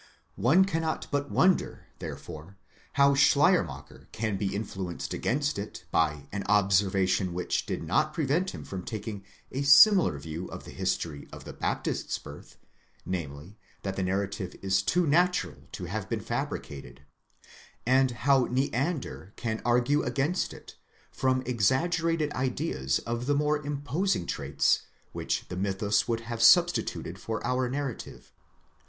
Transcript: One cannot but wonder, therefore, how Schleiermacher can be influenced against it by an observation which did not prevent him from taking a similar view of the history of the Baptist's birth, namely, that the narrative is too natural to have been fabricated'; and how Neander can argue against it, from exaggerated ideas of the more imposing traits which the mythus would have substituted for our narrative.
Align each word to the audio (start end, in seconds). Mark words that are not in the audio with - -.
One 0.41 0.65
cannot 0.65 1.05
but 1.11 1.29
wonder, 1.29 1.85
therefore, 1.99 2.57
how 2.93 3.13
Schleiermacher 3.13 4.07
can 4.11 4.35
be 4.35 4.55
influenced 4.55 5.13
against 5.13 5.59
it 5.59 5.85
by 5.91 6.27
an 6.31 6.43
observation 6.47 7.35
which 7.35 7.67
did 7.67 7.83
not 7.83 8.11
prevent 8.11 8.49
him 8.49 8.63
from 8.65 8.83
taking 8.83 9.23
a 9.51 9.61
similar 9.61 10.17
view 10.17 10.47
of 10.47 10.63
the 10.63 10.71
history 10.71 11.27
of 11.31 11.43
the 11.45 11.53
Baptist's 11.53 12.17
birth, 12.17 12.57
namely, 13.05 13.59
that 13.83 13.95
the 13.95 14.01
narrative 14.01 14.55
is 14.63 14.81
too 14.81 15.05
natural 15.05 15.67
to 15.73 15.85
have 15.85 16.09
been 16.09 16.19
fabricated'; 16.19 17.03
and 17.85 18.09
how 18.25 18.45
Neander 18.49 19.33
can 19.35 19.61
argue 19.63 20.01
against 20.01 20.51
it, 20.51 20.77
from 21.11 21.43
exaggerated 21.45 22.33
ideas 22.33 22.97
of 23.05 23.27
the 23.27 23.35
more 23.35 23.63
imposing 23.63 24.25
traits 24.25 24.81
which 25.11 25.47
the 25.49 25.55
mythus 25.55 26.07
would 26.07 26.21
have 26.21 26.41
substituted 26.41 27.19
for 27.19 27.45
our 27.45 27.69
narrative. 27.69 28.33